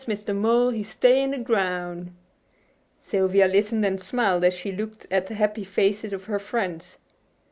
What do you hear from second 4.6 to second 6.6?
looked at the happy faces of her